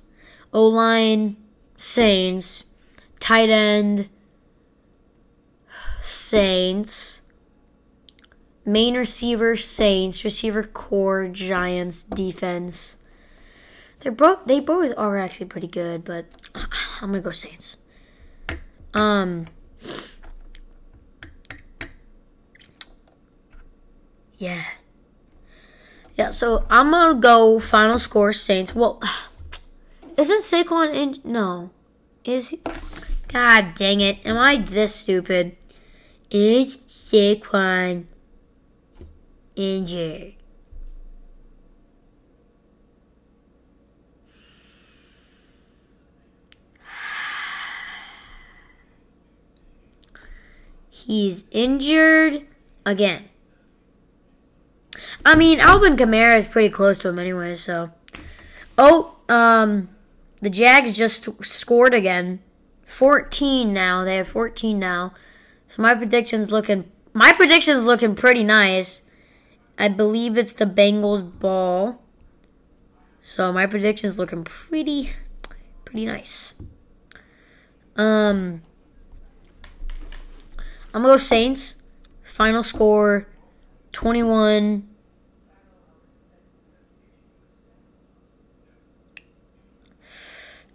O 0.53 0.65
line, 0.65 1.35
Saints, 1.75 2.63
tight 3.19 3.49
end, 3.49 4.07
Saints, 6.01 7.23
main 8.65 8.95
receiver, 8.95 9.57
Saints, 9.57 10.23
receiver 10.23 10.63
core, 10.63 11.27
Giants, 11.27 12.03
defense. 12.03 12.95
They're 13.99 14.13
both 14.13 14.45
they 14.45 14.61
both 14.61 14.93
are 14.97 15.17
actually 15.17 15.47
pretty 15.47 15.67
good, 15.67 16.05
but 16.05 16.25
I'm 16.55 17.09
gonna 17.09 17.19
go 17.19 17.31
Saints. 17.31 17.75
Um. 18.93 19.47
Yeah. 24.37 24.63
Yeah, 26.15 26.29
so 26.29 26.65
I'm 26.69 26.91
gonna 26.91 27.19
go 27.19 27.59
final 27.59 27.97
score 27.97 28.33
Saints. 28.33 28.75
Well, 28.75 29.01
isn't 30.17 30.43
Saquon 30.43 30.93
in? 30.93 31.21
No, 31.23 31.71
is 32.23 32.49
he? 32.49 32.61
God 33.27 33.73
dang 33.75 34.01
it! 34.01 34.23
Am 34.25 34.37
I 34.37 34.57
this 34.57 34.93
stupid? 34.93 35.57
Is 36.29 36.77
Saquon 36.87 38.05
injured? 39.55 40.33
He's 51.05 51.45
injured 51.51 52.45
again. 52.85 53.29
I 55.25 55.35
mean, 55.35 55.59
Alvin 55.59 55.95
Kamara 55.95 56.37
is 56.37 56.47
pretty 56.47 56.69
close 56.69 56.97
to 56.99 57.09
him 57.09 57.19
anyway, 57.19 57.53
so. 57.53 57.91
Oh, 58.77 59.17
um, 59.29 59.89
the 60.41 60.49
Jags 60.49 60.95
just 60.97 61.43
scored 61.43 61.93
again. 61.93 62.41
14 62.85 63.73
now. 63.73 64.03
They 64.03 64.17
have 64.17 64.27
14 64.27 64.77
now. 64.77 65.13
So 65.67 65.81
my 65.81 65.95
prediction's 65.95 66.51
looking 66.51 66.91
my 67.13 67.33
prediction's 67.33 67.85
looking 67.85 68.15
pretty 68.15 68.43
nice. 68.43 69.03
I 69.77 69.87
believe 69.87 70.37
it's 70.37 70.53
the 70.53 70.65
Bengals 70.65 71.39
ball. 71.39 72.03
So 73.21 73.51
my 73.51 73.65
prediction's 73.65 74.19
looking 74.19 74.43
pretty 74.43 75.11
pretty 75.85 76.05
nice. 76.05 76.53
Um 77.95 78.61
I'm 80.93 81.01
gonna 81.01 81.15
go 81.15 81.17
Saints. 81.17 81.75
Final 82.21 82.63
score 82.63 83.27
21 83.91 84.87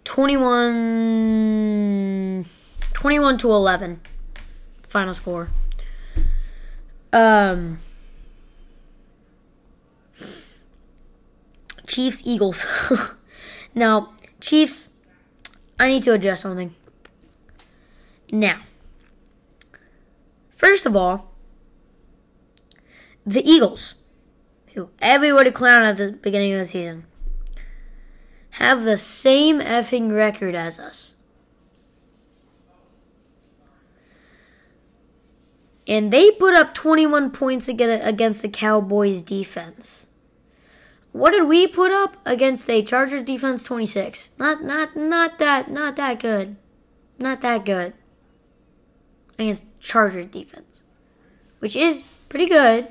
21 0.03 2.45
21 2.93 3.37
to 3.37 3.51
11 3.51 4.01
final 4.87 5.13
score. 5.13 5.49
Um 7.13 7.79
Chiefs 11.87 12.23
Eagles. 12.25 12.65
Now 13.75 14.13
Chiefs 14.41 14.89
I 15.79 15.89
need 15.89 16.01
to 16.03 16.13
address 16.13 16.41
something. 16.41 16.73
Now 18.31 18.61
first 20.59 20.85
of 20.85 20.93
all 20.93 21.33
the 23.25 23.49
Eagles 23.49 23.95
who 24.73 24.89
everybody 25.01 25.51
clowned 25.51 25.85
at 25.85 25.97
the 25.97 26.11
beginning 26.11 26.51
of 26.51 26.59
the 26.59 26.65
season 26.65 27.05
have 28.51 28.83
the 28.83 28.97
same 28.97 29.59
effing 29.59 30.13
record 30.13 30.53
as 30.53 30.79
us. 30.79 31.13
And 35.87 36.11
they 36.11 36.29
put 36.31 36.53
up 36.53 36.75
21 36.75 37.31
points 37.31 37.67
against 37.67 38.41
the 38.41 38.49
Cowboys 38.49 39.23
defense. 39.23 40.07
What 41.13 41.31
did 41.31 41.47
we 41.47 41.67
put 41.67 41.91
up 41.91 42.17
against 42.25 42.67
the 42.67 42.83
Chargers 42.83 43.23
defense? 43.23 43.63
26. 43.63 44.31
Not 44.37 44.61
not 44.63 44.95
not 44.95 45.39
that 45.39 45.71
not 45.71 45.95
that 45.95 46.19
good. 46.19 46.57
Not 47.17 47.41
that 47.41 47.65
good. 47.65 47.93
Against 49.39 49.79
Chargers 49.79 50.27
defense. 50.27 50.83
Which 51.59 51.75
is 51.75 52.03
pretty 52.29 52.45
good, 52.45 52.87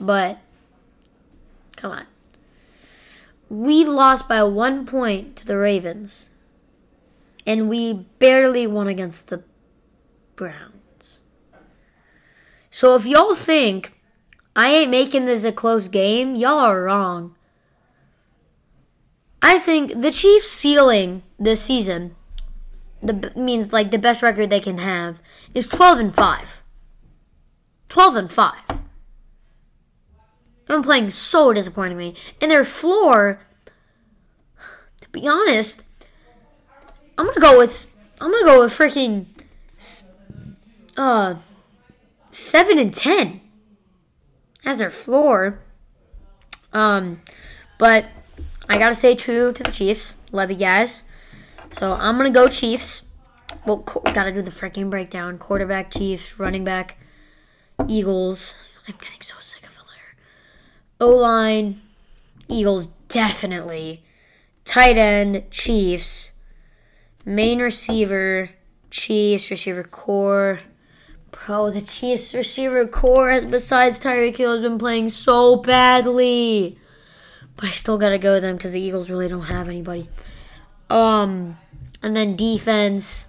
but 0.00 0.38
come 1.76 1.92
on 1.92 2.06
we 3.48 3.84
lost 3.84 4.28
by 4.28 4.42
one 4.42 4.86
point 4.86 5.36
to 5.36 5.46
the 5.46 5.56
Ravens, 5.56 6.28
and 7.46 7.68
we 7.68 8.06
barely 8.18 8.66
won 8.66 8.88
against 8.88 9.28
the 9.28 9.42
Browns. 10.34 11.20
So 12.70 12.96
if 12.96 13.06
y'all 13.06 13.34
think 13.34 13.92
I 14.54 14.70
ain't 14.70 14.90
making 14.90 15.26
this 15.26 15.44
a 15.44 15.52
close 15.52 15.88
game, 15.88 16.34
y'all 16.34 16.58
are 16.58 16.82
wrong. 16.82 17.36
I 19.40 19.58
think 19.58 20.00
the 20.00 20.10
Chiefs' 20.10 20.50
ceiling 20.50 21.22
this 21.38 21.62
season, 21.62 22.16
the 23.00 23.32
means 23.36 23.72
like 23.72 23.90
the 23.90 23.98
best 23.98 24.22
record 24.22 24.50
they 24.50 24.60
can 24.60 24.78
have, 24.78 25.20
is 25.56 25.66
12 25.66 25.98
and 25.98 26.14
5. 26.14 26.62
12 27.88 28.16
and 28.16 28.30
5. 28.30 28.54
They've 28.68 28.78
been 30.66 30.82
playing 30.82 31.10
so 31.10 31.52
disappointingly. 31.52 32.14
And 32.42 32.50
their 32.50 32.64
floor, 32.64 33.40
to 35.00 35.08
be 35.10 35.26
honest, 35.26 35.82
I'm 37.16 37.26
gonna 37.26 37.40
go 37.40 37.58
with 37.58 37.94
I'm 38.20 38.30
gonna 38.30 38.44
go 38.44 38.60
with 38.60 38.72
freaking 38.72 39.26
uh 40.96 41.36
seven 42.30 42.78
and 42.78 42.92
ten 42.92 43.40
as 44.64 44.78
their 44.78 44.90
floor. 44.90 45.60
Um, 46.72 47.22
but 47.78 48.06
I 48.68 48.76
gotta 48.78 48.94
stay 48.94 49.14
true 49.14 49.52
to 49.52 49.62
the 49.62 49.70
Chiefs. 49.70 50.16
Love 50.32 50.50
you 50.50 50.58
guys. 50.58 51.04
So 51.70 51.94
I'm 51.94 52.16
gonna 52.16 52.30
go 52.30 52.48
Chiefs. 52.48 53.05
Well, 53.66 53.78
gotta 53.78 54.32
do 54.32 54.42
the 54.42 54.52
freaking 54.52 54.90
breakdown. 54.90 55.38
Quarterback, 55.38 55.90
Chiefs, 55.90 56.38
running 56.38 56.62
back, 56.62 56.98
Eagles. 57.88 58.54
I'm 58.86 58.94
getting 59.00 59.20
so 59.20 59.34
sick 59.40 59.64
of 59.64 59.74
Helaire. 59.74 60.14
O 61.00 61.08
line, 61.08 61.80
Eagles 62.48 62.86
definitely. 63.08 64.04
Tight 64.64 64.96
end, 64.96 65.50
Chiefs. 65.50 66.30
Main 67.24 67.60
receiver, 67.60 68.50
Chiefs. 68.90 69.50
Receiver 69.50 69.82
core. 69.82 70.60
Bro, 71.32 71.72
the 71.72 71.80
Chiefs 71.80 72.34
receiver 72.34 72.86
core, 72.86 73.40
besides 73.40 73.98
Tyreek 73.98 74.36
Hill, 74.36 74.52
has 74.52 74.60
been 74.60 74.78
playing 74.78 75.08
so 75.08 75.56
badly. 75.56 76.78
But 77.56 77.66
I 77.66 77.70
still 77.72 77.98
gotta 77.98 78.18
go 78.18 78.34
with 78.34 78.42
them 78.42 78.56
because 78.56 78.72
the 78.72 78.80
Eagles 78.80 79.10
really 79.10 79.26
don't 79.26 79.42
have 79.42 79.68
anybody. 79.68 80.08
Um, 80.88 81.58
and 82.00 82.16
then 82.16 82.36
defense. 82.36 83.26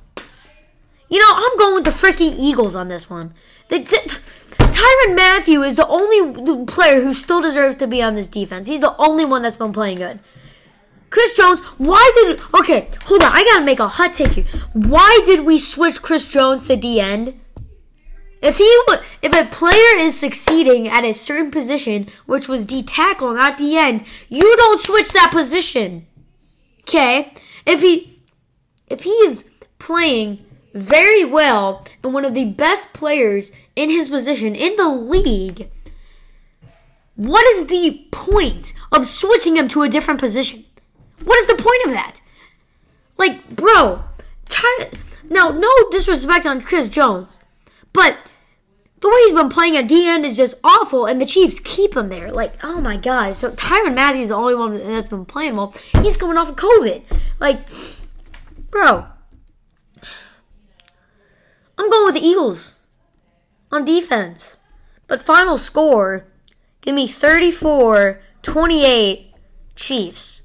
You 1.10 1.20
know, 1.20 1.30
I'm 1.30 1.58
going 1.58 1.76
with 1.76 1.86
the 1.86 1.92
freaking 1.92 2.36
Eagles 2.38 2.76
on 2.76 2.90
this 2.90 3.10
one. 3.10 3.34
The, 3.70 3.80
the, 3.80 4.48
Tyrann 4.78 5.16
Mathieu 5.16 5.64
is 5.64 5.76
the 5.76 5.88
only 5.88 6.66
player 6.66 7.02
who 7.02 7.14
still 7.14 7.42
deserves 7.42 7.78
to 7.78 7.88
be 7.88 8.02
on 8.02 8.16
this 8.16 8.28
defense. 8.28 8.68
He's 8.68 8.82
the 8.82 8.96
only 8.98 9.26
one 9.26 9.42
that's 9.42 9.56
been 9.56 9.74
playing 9.74 9.98
good. 9.98 10.20
Chris 11.10 11.34
Jones, 11.34 11.62
why 11.78 12.12
did 12.16 12.42
okay? 12.60 12.90
Hold 13.06 13.24
on, 13.24 13.32
I 13.32 13.44
gotta 13.44 13.66
make 13.66 13.80
a 13.80 13.88
hot 13.88 14.14
take 14.14 14.32
here. 14.32 14.46
Why 14.74 15.22
did 15.26 15.46
we 15.46 15.58
switch 15.58 16.02
Chris 16.02 16.28
Jones 16.28 16.68
to 16.68 16.76
D 16.76 17.00
end? 17.00 17.40
If 18.42 18.58
he 18.58 18.66
if 19.22 19.34
a 19.34 19.50
player 19.50 19.98
is 20.00 20.20
succeeding 20.20 20.88
at 20.88 21.06
a 21.06 21.14
certain 21.14 21.50
position, 21.50 22.08
which 22.26 22.48
was 22.48 22.66
D 22.66 22.84
tackle, 22.84 23.34
not 23.34 23.58
D 23.58 23.78
end, 23.78 24.06
you 24.28 24.56
don't 24.58 24.82
switch 24.82 25.12
that 25.14 25.32
position. 25.32 26.06
Okay? 26.82 27.34
If 27.66 27.82
he 27.82 28.22
if 28.88 29.04
he 29.04 29.10
is 29.10 29.50
playing 29.80 30.46
very 30.78 31.26
well 31.26 31.86
and 32.04 32.14
one 32.14 32.26
of 32.26 32.34
the 32.34 32.46
best 32.46 32.94
players 32.94 33.52
in 33.76 33.90
his 33.90 34.10
position 34.10 34.56
in 34.56 34.76
the 34.76 34.88
league, 34.88 35.70
what 37.16 37.46
is 37.48 37.68
the 37.68 38.06
point 38.12 38.74
of 38.92 39.08
switching 39.08 39.58
him 39.58 39.68
to 39.70 39.82
a 39.82 39.90
different 39.90 40.20
position? 40.20 40.64
What 41.24 41.40
is 41.40 41.48
the 41.48 41.56
point 41.56 41.86
of 41.86 41.92
that? 41.92 42.22
Like, 43.18 43.50
bro, 43.50 44.04
try, 44.48 44.90
now 45.30 45.50
no 45.50 45.72
disrespect 45.90 46.46
on 46.46 46.62
Chris 46.62 46.90
Jones, 46.90 47.40
but 47.92 48.32
the 49.00 49.10
way 49.10 49.16
he's 49.26 49.34
been 49.34 49.50
playing 49.50 49.78
at 49.78 49.88
D 49.88 50.08
end 50.08 50.26
is 50.26 50.38
just 50.38 50.56
awful, 50.64 51.06
and 51.06 51.22
the 51.22 51.26
Chiefs 51.26 51.60
keep 51.60 51.96
him 51.96 52.10
there. 52.10 52.32
Like, 52.32 52.54
oh 52.64 52.82
my 52.82 52.98
god. 52.98 53.36
So 53.36 53.52
Tyrann 53.52 53.96
Mathieu 53.96 54.22
is 54.22 54.30
the 54.30 54.36
only 54.36 54.56
one 54.56 54.74
that's 54.74 55.08
been 55.08 55.26
playing 55.26 55.56
well. 55.56 55.74
He's 56.02 56.18
coming 56.18 56.38
off 56.38 56.50
of 56.50 56.56
COVID. 56.56 57.04
Like, 57.40 57.60
bro. 58.72 59.06
I'm 61.88 61.92
going 61.92 62.06
with 62.14 62.22
the 62.22 62.28
Eagles 62.28 62.76
on 63.72 63.86
defense. 63.86 64.58
But 65.08 65.22
final 65.22 65.58
score, 65.58 66.28
give 66.82 66.94
me 66.94 67.08
34 67.08 68.22
28 68.42 69.34
Chiefs. 69.78 70.42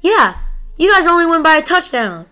Yeah, 0.00 0.38
you 0.76 0.92
guys 0.92 1.04
only 1.08 1.26
won 1.26 1.42
by 1.42 1.56
a 1.56 1.62
touchdown. 1.62 2.26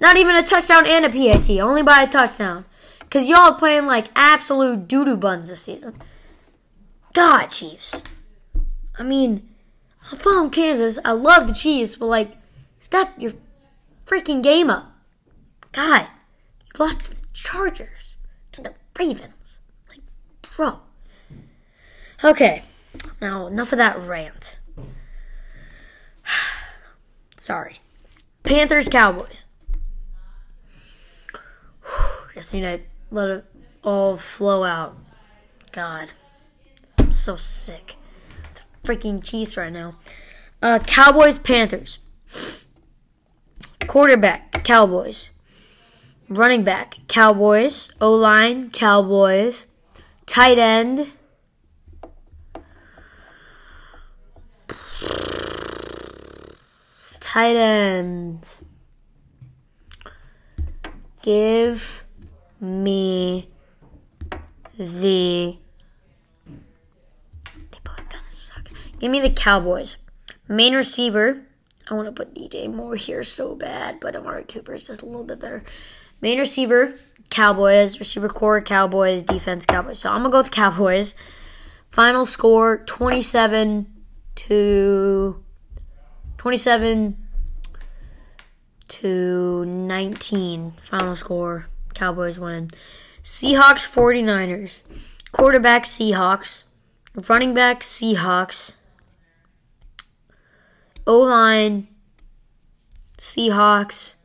Not 0.00 0.16
even 0.16 0.36
a 0.36 0.44
touchdown 0.44 0.86
and 0.86 1.04
a 1.04 1.08
PAT, 1.08 1.50
only 1.58 1.82
by 1.82 2.02
a 2.02 2.06
touchdown. 2.06 2.64
Because 3.00 3.26
y'all 3.28 3.52
are 3.52 3.58
playing 3.58 3.86
like 3.86 4.06
absolute 4.14 4.86
doo 4.86 5.04
doo 5.04 5.16
buns 5.16 5.48
this 5.48 5.62
season. 5.62 5.94
God, 7.12 7.46
Chiefs. 7.46 8.04
I 8.96 9.02
mean, 9.02 9.48
I'm 10.12 10.18
from 10.18 10.50
Kansas. 10.50 10.96
I 11.04 11.10
love 11.10 11.48
the 11.48 11.54
Chiefs, 11.54 11.96
but 11.96 12.06
like, 12.06 12.36
step 12.78 13.14
your 13.18 13.32
freaking 14.04 14.44
game 14.44 14.70
up. 14.70 14.92
God, 15.72 16.06
lost 16.78 17.00
to 17.00 17.10
the 17.10 17.26
Chargers, 17.32 18.16
and 18.56 18.66
the 18.66 18.74
Ravens. 18.98 19.60
Like, 19.88 20.00
bro. 20.56 20.78
Okay, 22.24 22.62
now 23.20 23.46
enough 23.46 23.72
of 23.72 23.78
that 23.78 24.00
rant. 24.02 24.58
Sorry. 27.36 27.80
Panthers, 28.42 28.88
Cowboys. 28.88 29.44
Just 32.34 32.54
need 32.54 32.62
to 32.62 32.80
let 33.10 33.28
it 33.28 33.44
all 33.84 34.16
flow 34.16 34.64
out. 34.64 34.96
God, 35.72 36.08
I'm 36.98 37.12
so 37.12 37.36
sick. 37.36 37.96
The 38.54 38.62
freaking 38.88 39.22
Chiefs 39.22 39.56
right 39.56 39.72
now. 39.72 39.96
Uh, 40.62 40.78
Cowboys, 40.86 41.38
Panthers. 41.38 41.98
Quarterback, 43.86 44.64
Cowboys. 44.64 45.30
Running 46.28 46.64
back, 46.64 46.98
Cowboys. 47.06 47.88
O 48.00 48.12
line, 48.12 48.70
Cowboys. 48.70 49.66
Tight 50.26 50.58
end. 50.58 51.12
Tight 57.20 57.54
end. 57.54 58.44
Give 61.22 62.04
me 62.60 63.48
the. 64.76 65.56
They 67.54 67.78
both 67.84 68.08
kind 68.08 68.24
of 68.26 68.32
suck. 68.32 68.68
Give 68.98 69.12
me 69.12 69.20
the 69.20 69.30
Cowboys. 69.30 69.98
Main 70.48 70.74
receiver. 70.74 71.46
I 71.88 71.94
want 71.94 72.06
to 72.06 72.12
put 72.12 72.34
DJ 72.34 72.72
Moore 72.72 72.96
here 72.96 73.22
so 73.22 73.54
bad, 73.54 74.00
but 74.00 74.16
Amari 74.16 74.42
Cooper 74.42 74.74
is 74.74 74.88
just 74.88 75.02
a 75.02 75.06
little 75.06 75.22
bit 75.22 75.38
better. 75.38 75.62
Main 76.20 76.38
receiver, 76.38 76.94
Cowboys. 77.30 77.98
Receiver 77.98 78.28
core, 78.28 78.60
Cowboys. 78.60 79.22
Defense, 79.22 79.66
Cowboys. 79.66 79.98
So 79.98 80.10
I'm 80.10 80.22
going 80.22 80.30
to 80.30 80.32
go 80.32 80.42
with 80.42 80.50
Cowboys. 80.50 81.14
Final 81.90 82.26
score 82.26 82.78
27 82.84 83.86
to 84.36 85.42
27 86.38 87.16
to 88.88 89.64
19. 89.64 90.72
Final 90.72 91.16
score 91.16 91.66
Cowboys 91.94 92.38
win. 92.38 92.70
Seahawks 93.22 93.90
49ers. 93.90 95.20
Quarterback 95.32 95.84
Seahawks. 95.84 96.64
Running 97.28 97.54
back 97.54 97.80
Seahawks. 97.80 98.76
O 101.06 101.20
line 101.20 101.88
Seahawks. 103.18 104.16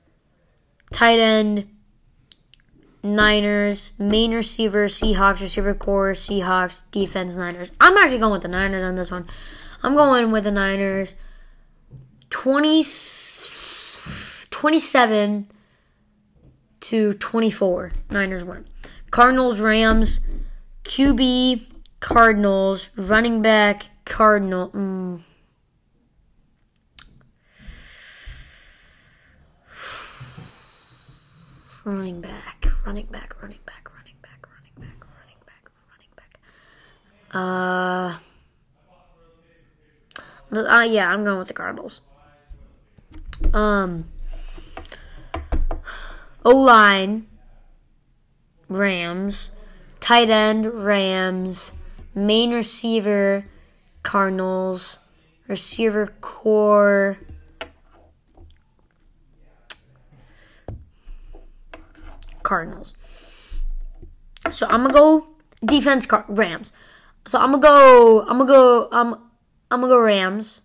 Tight 0.92 1.20
end 1.20 1.68
Niners. 3.04 3.94
Main 3.98 4.34
receiver 4.34 4.88
Seahawks. 4.88 5.42
Receiver 5.42 5.74
core 5.74 6.12
Seahawks. 6.12 6.90
Defense 6.92 7.36
Niners. 7.36 7.72
I'm 7.80 7.98
actually 7.98 8.20
going 8.20 8.34
with 8.34 8.44
the 8.44 8.48
Niners 8.48 8.84
on 8.84 8.96
this 8.96 9.12
one. 9.12 9.26
I'm 9.84 9.96
going 9.96 10.32
with 10.32 10.44
the 10.44 10.52
Niners. 10.52 11.16
20, 12.30 12.84
27 14.50 15.48
to 16.82 17.14
24. 17.14 17.92
Niners 18.10 18.44
win. 18.44 18.66
Cardinals, 19.12 19.60
Rams, 19.60 20.22
QB, 20.84 21.66
Cardinals, 22.00 22.90
running 22.96 23.42
back, 23.42 23.90
Cardinal. 24.06 24.70
Mm. 24.70 25.22
Running 31.84 32.22
back, 32.22 32.66
running 32.86 33.06
back, 33.08 33.42
running 33.42 33.60
back, 33.66 33.90
running 33.94 34.16
back, 34.22 34.48
running 34.48 34.74
back, 34.80 35.06
running 35.18 35.38
back, 35.46 35.70
running 35.90 36.14
back. 36.16 36.40
Uh, 37.34 38.18
uh 40.70 40.84
yeah, 40.84 41.10
I'm 41.10 41.24
going 41.24 41.40
with 41.40 41.48
the 41.48 41.54
Cardinals. 41.54 42.02
Um, 43.54 44.06
O 46.44 46.56
line, 46.56 47.28
Rams. 48.68 49.52
Tight 50.00 50.30
end, 50.30 50.66
Rams. 50.66 51.74
Main 52.16 52.52
receiver, 52.52 53.46
Cardinals. 54.04 54.98
Receiver 55.48 56.08
core, 56.22 57.20
Cardinals. 62.52 62.94
So 64.52 64.68
I'm 64.70 64.82
gonna 64.82 64.94
go 64.94 65.26
defense, 65.64 66.06
Rams. 66.28 66.74
So 67.26 67.40
I'm 67.40 67.52
gonna 67.52 67.62
go. 67.62 68.26
I'm 68.28 68.40
gonna 68.40 68.46
go. 68.46 68.90
I'm. 68.92 69.14
I'm 69.72 69.80
gonna 69.80 69.88
go 69.88 70.02
Rams. 70.02 70.60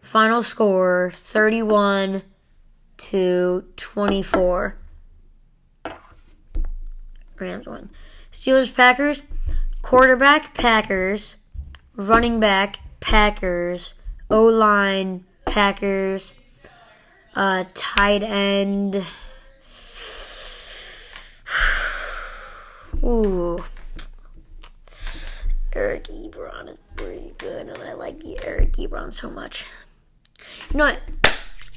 Final 0.00 0.42
score: 0.42 1.12
thirty-one 1.14 2.22
to 2.96 3.64
twenty-four. 3.76 4.76
Rams 7.38 7.68
win. 7.68 7.90
Steelers 8.32 8.74
Packers. 8.74 9.22
Quarterback 9.82 10.52
Packers. 10.52 11.36
Running 11.94 12.40
back 12.40 12.80
Packers. 12.98 13.94
O 14.28 14.46
line 14.46 15.26
Packers. 15.44 16.34
Uh, 17.36 17.66
tight 17.72 18.24
end. 18.24 19.04
Ooh. 23.06 23.64
Eric 25.72 26.04
Ebron 26.04 26.70
is 26.70 26.78
pretty 26.96 27.32
good, 27.38 27.68
and 27.68 27.78
I 27.82 27.92
like 27.92 28.20
Eric 28.44 28.72
Ebron 28.72 29.12
so 29.12 29.30
much. 29.30 29.64
You 30.70 30.78
know 30.78 30.86
what? 30.86 31.00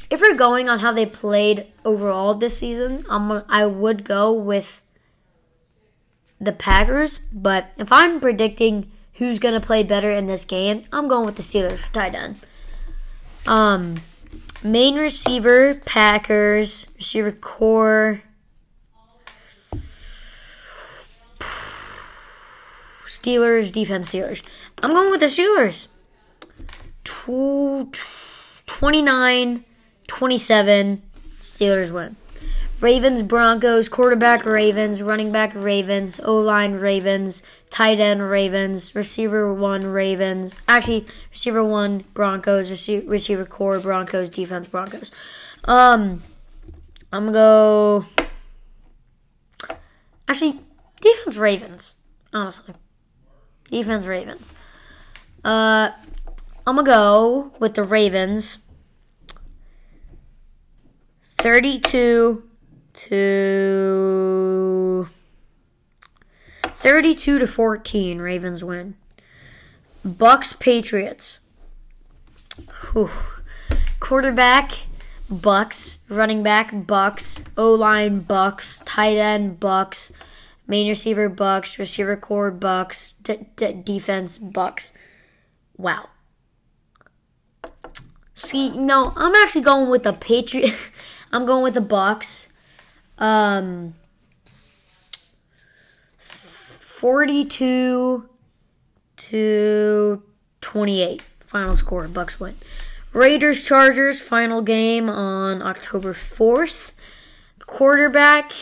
If 0.09 0.21
we're 0.21 0.35
going 0.35 0.69
on 0.69 0.79
how 0.79 0.91
they 0.91 1.05
played 1.05 1.67
overall 1.85 2.33
this 2.33 2.57
season, 2.57 3.05
I'm 3.09 3.43
I 3.47 3.67
would 3.67 4.03
go 4.05 4.33
with 4.33 4.81
the 6.41 6.51
Packers. 6.51 7.19
But 7.31 7.73
if 7.77 7.91
I'm 7.91 8.19
predicting 8.19 8.89
who's 9.13 9.37
gonna 9.37 9.61
play 9.61 9.83
better 9.83 10.11
in 10.11 10.25
this 10.25 10.45
game, 10.45 10.85
I'm 10.91 11.07
going 11.07 11.27
with 11.27 11.35
the 11.35 11.43
Steelers 11.43 11.77
for 11.77 11.93
tight 11.93 12.15
end. 12.15 12.37
Um, 13.45 13.97
main 14.63 14.95
receiver 14.95 15.75
Packers, 15.75 16.87
receiver 16.97 17.31
core 17.31 18.23
Steelers, 23.19 23.71
defense 23.71 24.11
Steelers. 24.11 24.43
I'm 24.81 24.91
going 24.91 25.11
with 25.11 25.19
the 25.19 25.25
Steelers. 25.25 25.87
29 28.65 29.65
27, 30.07 31.03
Steelers 31.39 31.91
win. 31.91 32.15
Ravens, 32.79 33.23
Broncos, 33.23 33.89
quarterback 33.89 34.45
Ravens, 34.45 35.01
running 35.01 35.31
back 35.33 35.51
Ravens, 35.53 36.19
O 36.23 36.37
line 36.39 36.73
Ravens, 36.75 37.43
tight 37.69 37.99
end 37.99 38.29
Ravens, 38.29 38.95
receiver 38.95 39.53
one 39.53 39.85
Ravens. 39.85 40.55
Actually, 40.67 41.05
receiver 41.31 41.63
one 41.63 42.05
Broncos, 42.13 42.71
receiver, 42.71 43.05
receiver 43.09 43.45
core 43.45 43.79
Broncos, 43.79 44.29
defense 44.29 44.67
Broncos. 44.67 45.11
Um, 45.65 46.23
I'm 47.11 47.31
gonna 47.31 47.33
go. 47.33 48.05
Actually, 50.27 50.61
defense 51.01 51.37
Ravens. 51.37 51.95
Honestly, 52.33 52.75
defense 53.69 54.05
Ravens. 54.05 54.51
Uh, 55.43 55.91
I'm 56.67 56.75
gonna 56.75 56.83
go 56.83 57.51
with 57.59 57.75
the 57.75 57.83
Ravens. 57.83 58.59
32 61.37 62.43
to 62.93 65.09
32 66.65 67.39
to 67.39 67.47
14 67.47 68.19
Ravens 68.19 68.63
win. 68.63 68.95
Bucks 70.03 70.53
Patriots. 70.53 71.39
Whew. 72.91 73.09
Quarterback 73.99 74.71
Bucks, 75.29 75.99
running 76.09 76.41
back 76.41 76.87
Bucks, 76.87 77.43
O-line 77.55 78.21
Bucks, 78.21 78.81
tight 78.85 79.17
end 79.17 79.59
Bucks, 79.59 80.11
main 80.69 80.87
receiver 80.87 81.27
Bucks, 81.27 81.77
receiver 81.77 82.15
core 82.15 82.51
Bucks, 82.51 83.13
d- 83.23 83.47
d- 83.57 83.81
defense 83.83 84.37
Bucks. 84.37 84.93
Wow. 85.75 86.07
See, 88.35 88.69
no, 88.77 89.11
I'm 89.17 89.35
actually 89.35 89.63
going 89.63 89.89
with 89.89 90.03
the 90.03 90.13
Patriot. 90.13 90.73
I'm 91.33 91.45
going 91.45 91.63
with 91.63 91.73
the 91.73 91.81
Bucks. 91.81 92.47
Um, 93.17 93.95
42 96.17 98.29
to 99.17 100.23
28. 100.61 101.21
Final 101.39 101.75
score. 101.75 102.07
Bucks 102.07 102.39
win. 102.39 102.55
Raiders 103.11 103.67
Chargers 103.67 104.21
final 104.21 104.61
game 104.61 105.09
on 105.09 105.61
October 105.61 106.13
4th. 106.13 106.93
Quarterback. 107.65 108.53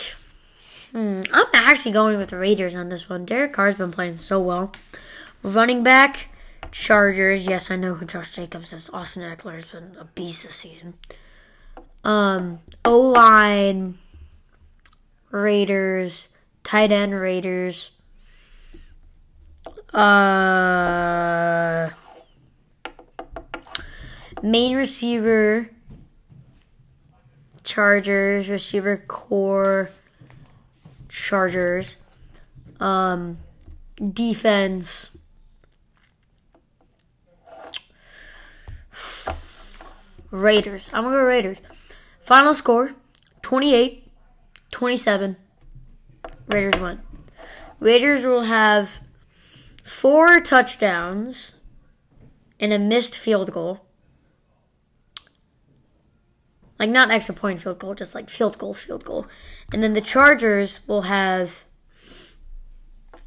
Hmm, 0.97 1.21
I'm 1.31 1.45
actually 1.53 1.91
going 1.91 2.17
with 2.17 2.31
the 2.31 2.39
Raiders 2.39 2.73
on 2.73 2.89
this 2.89 3.07
one. 3.07 3.23
Derek 3.23 3.53
Carr's 3.53 3.75
been 3.75 3.91
playing 3.91 4.17
so 4.17 4.41
well. 4.41 4.71
Running 5.43 5.83
back. 5.83 6.29
Chargers. 6.71 7.47
Yes, 7.47 7.69
I 7.69 7.75
know 7.75 7.93
who 7.93 8.03
Josh 8.07 8.31
Jacobs 8.31 8.73
is. 8.73 8.89
Austin 8.89 9.21
Ekeler 9.21 9.53
has 9.53 9.65
been 9.65 9.95
a 9.99 10.05
beast 10.05 10.41
this 10.41 10.55
season. 10.55 10.95
Um, 12.03 12.61
O 12.83 12.99
line. 12.99 13.99
Raiders, 15.29 16.29
tight 16.63 16.91
end 16.91 17.13
Raiders. 17.13 17.91
Uh, 19.93 21.89
main 24.41 24.75
receiver 24.75 25.69
Chargers, 27.63 28.49
receiver 28.49 28.97
core 28.97 29.91
Chargers. 31.17 31.97
Um, 32.79 33.39
defense 34.13 35.17
Raiders. 40.31 40.89
I'm 40.93 41.03
gonna 41.03 41.15
go 41.15 41.23
Raiders. 41.23 41.57
Final 42.21 42.53
score 42.53 42.95
28 43.41 44.11
27. 44.71 45.37
Raiders 46.47 46.79
win. 46.79 47.01
Raiders 47.79 48.25
will 48.25 48.43
have 48.43 49.01
four 49.83 50.39
touchdowns 50.41 51.55
and 52.59 52.73
a 52.73 52.79
missed 52.79 53.17
field 53.17 53.51
goal. 53.51 53.86
Like 56.79 56.89
not 56.89 57.11
extra 57.11 57.33
point 57.33 57.61
field 57.61 57.79
goal, 57.79 57.95
just 57.95 58.13
like 58.13 58.29
field 58.29 58.57
goal, 58.57 58.73
field 58.73 59.03
goal. 59.03 59.27
And 59.73 59.81
then 59.81 59.93
the 59.93 60.01
Chargers 60.01 60.87
will 60.87 61.03
have 61.03 61.65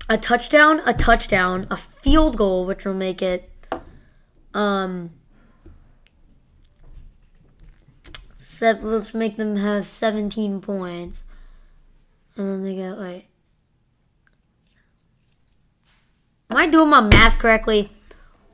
a 0.08 0.16
touchdown, 0.16 0.80
a 0.86 0.94
touchdown, 0.94 1.66
a 1.70 1.76
field 1.76 2.36
goal, 2.36 2.64
which 2.64 2.84
will 2.84 2.94
make 2.94 3.22
it 3.22 3.50
um 4.54 5.10
seven, 8.36 8.90
let's 8.90 9.14
make 9.14 9.36
them 9.36 9.56
have 9.56 9.86
17 9.86 10.60
points. 10.60 11.24
And 12.36 12.46
then 12.46 12.62
they 12.62 12.76
get, 12.76 12.98
wait. 12.98 13.26
Am 16.50 16.56
I 16.56 16.66
doing 16.66 16.90
my 16.90 17.00
math 17.00 17.38
correctly? 17.38 17.90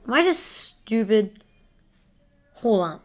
Am 0.06 0.12
I 0.12 0.22
just 0.22 0.40
stupid? 0.40 1.42
Hold 2.54 2.80
on. 2.80 3.00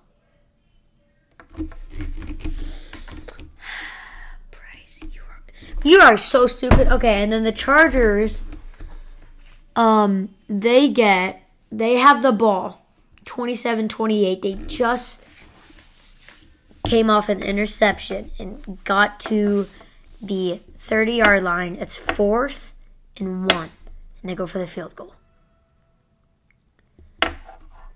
Bryce, 4.51 5.01
you 5.11 5.21
are, 5.21 5.41
you 5.83 5.99
are 5.99 6.17
so 6.17 6.47
stupid. 6.47 6.87
Okay, 6.87 7.23
and 7.23 7.31
then 7.31 7.43
the 7.43 7.51
Chargers, 7.51 8.43
um, 9.75 10.29
they 10.47 10.89
get, 10.89 11.41
they 11.71 11.95
have 11.95 12.21
the 12.21 12.31
ball. 12.31 12.77
27-28. 13.25 14.41
They 14.41 14.53
just 14.67 15.27
came 16.83 17.09
off 17.09 17.29
an 17.29 17.41
interception 17.41 18.31
and 18.39 18.83
got 18.83 19.19
to 19.21 19.67
the 20.21 20.59
30 20.75 21.13
yard 21.13 21.43
line. 21.43 21.77
It's 21.79 21.95
fourth 21.95 22.73
and 23.17 23.51
one. 23.51 23.69
And 24.21 24.29
they 24.29 24.35
go 24.35 24.47
for 24.47 24.59
the 24.59 24.67
field 24.67 24.95
goal. 24.95 25.15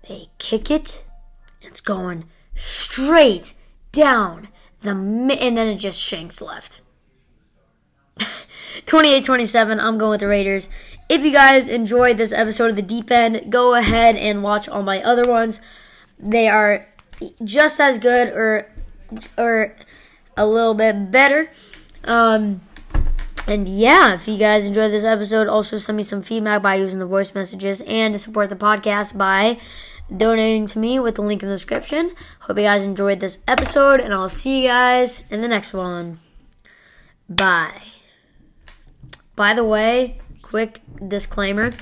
They 0.08 0.28
kick 0.38 0.70
it. 0.70 1.04
It's 1.60 1.80
going 1.80 2.24
straight 2.54 3.54
down 3.96 4.48
the 4.82 4.94
mi- 4.94 5.38
and 5.38 5.56
then 5.56 5.68
it 5.68 5.76
just 5.76 6.00
shanks 6.00 6.40
left. 6.40 6.82
28-27, 8.18 9.80
I'm 9.80 9.98
going 9.98 10.10
with 10.12 10.20
the 10.20 10.28
Raiders. 10.28 10.68
If 11.08 11.24
you 11.24 11.32
guys 11.32 11.68
enjoyed 11.68 12.18
this 12.18 12.32
episode 12.32 12.70
of 12.70 12.76
the 12.76 12.82
Deep 12.82 13.10
End, 13.10 13.50
go 13.50 13.74
ahead 13.74 14.16
and 14.16 14.42
watch 14.42 14.68
all 14.68 14.82
my 14.82 15.02
other 15.02 15.26
ones. 15.26 15.60
They 16.18 16.48
are 16.48 16.86
just 17.42 17.80
as 17.80 17.98
good 17.98 18.28
or 18.28 18.70
or 19.38 19.74
a 20.36 20.46
little 20.46 20.74
bit 20.74 21.10
better. 21.10 21.48
Um, 22.04 22.60
and 23.46 23.68
yeah, 23.68 24.14
if 24.14 24.26
you 24.26 24.36
guys 24.36 24.66
enjoyed 24.66 24.90
this 24.90 25.04
episode, 25.04 25.46
also 25.46 25.78
send 25.78 25.96
me 25.96 26.02
some 26.02 26.22
feedback 26.22 26.62
by 26.62 26.74
using 26.74 26.98
the 26.98 27.06
voice 27.06 27.34
messages 27.34 27.80
and 27.82 28.14
to 28.14 28.18
support 28.18 28.50
the 28.50 28.56
podcast 28.56 29.16
by 29.16 29.58
donating 30.14 30.66
to 30.66 30.78
me 30.78 30.98
with 31.00 31.16
the 31.16 31.22
link 31.22 31.42
in 31.42 31.48
the 31.48 31.54
description. 31.54 32.14
Hope 32.40 32.58
you 32.58 32.64
guys 32.64 32.82
enjoyed 32.82 33.20
this 33.20 33.40
episode, 33.48 34.00
and 34.00 34.12
I'll 34.12 34.28
see 34.28 34.62
you 34.62 34.68
guys 34.68 35.30
in 35.30 35.40
the 35.40 35.48
next 35.48 35.72
one. 35.72 36.20
Bye. 37.28 37.82
By 39.34 39.52
the 39.52 39.64
way, 39.64 40.18
quick 40.42 40.80
disclaimer. 41.06 41.74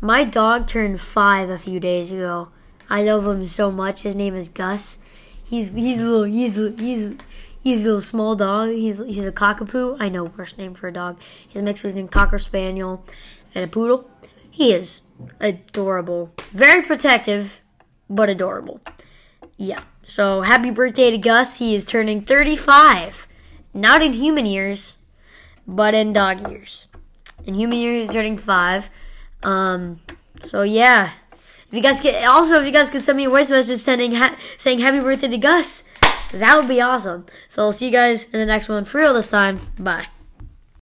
My 0.00 0.24
dog 0.24 0.66
turned 0.66 1.00
five 1.00 1.50
a 1.50 1.58
few 1.58 1.80
days 1.80 2.12
ago. 2.12 2.48
I 2.90 3.02
love 3.02 3.26
him 3.26 3.46
so 3.46 3.70
much. 3.70 4.02
His 4.02 4.16
name 4.16 4.34
is 4.34 4.48
Gus. 4.48 4.98
He's 5.44 5.74
he's 5.74 6.00
a 6.00 6.04
little 6.04 6.24
he's 6.24 6.56
he's 6.78 7.14
he's 7.60 7.84
a 7.84 7.88
little 7.88 8.00
small 8.00 8.36
dog. 8.36 8.70
He's 8.70 8.98
he's 8.98 9.24
a 9.24 9.32
cockapoo. 9.32 9.96
I 9.98 10.08
know 10.08 10.24
worst 10.24 10.58
name 10.58 10.74
for 10.74 10.88
a 10.88 10.92
dog. 10.92 11.18
He's 11.48 11.60
a 11.60 11.64
mix 11.64 11.82
between 11.82 12.08
cocker 12.08 12.38
spaniel 12.38 13.04
and 13.54 13.64
a 13.64 13.68
poodle. 13.68 14.10
He 14.50 14.72
is 14.72 15.02
adorable, 15.40 16.32
very 16.52 16.82
protective, 16.82 17.60
but 18.08 18.28
adorable. 18.28 18.80
Yeah. 19.56 19.80
So 20.04 20.42
happy 20.42 20.70
birthday 20.70 21.10
to 21.10 21.18
Gus. 21.18 21.58
He 21.58 21.74
is 21.74 21.84
turning 21.84 22.22
35. 22.22 23.26
Not 23.74 24.02
in 24.02 24.14
human 24.14 24.46
years, 24.46 24.98
but 25.66 25.94
in 25.94 26.12
dog 26.12 26.48
years. 26.50 26.86
In 27.44 27.54
human 27.54 27.78
years, 27.78 28.06
he's 28.06 28.14
turning 28.14 28.38
five. 28.38 28.90
Um, 29.42 30.00
so 30.42 30.62
yeah. 30.62 31.12
If 31.32 31.68
you 31.70 31.82
guys 31.82 32.00
get 32.00 32.26
also 32.26 32.60
if 32.60 32.66
you 32.66 32.72
guys 32.72 32.88
could 32.88 33.04
send 33.04 33.18
me 33.18 33.26
a 33.26 33.30
voice 33.30 33.50
message 33.50 33.78
sending 33.78 34.14
ha- 34.14 34.36
saying 34.56 34.78
happy 34.78 35.00
birthday 35.00 35.28
to 35.28 35.38
Gus, 35.38 35.84
that 36.32 36.56
would 36.56 36.68
be 36.68 36.80
awesome. 36.80 37.26
So 37.48 37.62
I'll 37.62 37.72
see 37.72 37.86
you 37.86 37.92
guys 37.92 38.24
in 38.26 38.40
the 38.40 38.46
next 38.46 38.68
one 38.68 38.84
for 38.84 38.98
real 38.98 39.12
this 39.12 39.30
time. 39.30 39.60
Bye. 39.78 40.06